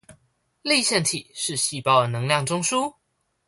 [0.63, 2.95] 粒線體是細胞的能量中樞